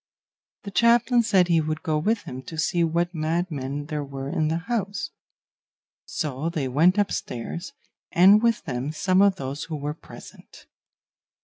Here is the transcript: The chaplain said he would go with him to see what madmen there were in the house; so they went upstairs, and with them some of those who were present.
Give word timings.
The 0.63 0.71
chaplain 0.71 1.21
said 1.21 1.47
he 1.47 1.61
would 1.61 1.83
go 1.83 1.99
with 1.99 2.23
him 2.23 2.41
to 2.47 2.57
see 2.57 2.83
what 2.83 3.13
madmen 3.13 3.85
there 3.85 4.03
were 4.03 4.29
in 4.29 4.47
the 4.47 4.57
house; 4.67 5.11
so 6.05 6.49
they 6.49 6.67
went 6.67 6.97
upstairs, 6.97 7.73
and 8.11 8.41
with 8.41 8.63
them 8.63 8.91
some 8.91 9.21
of 9.21 9.35
those 9.35 9.65
who 9.65 9.75
were 9.75 9.93
present. 9.93 10.65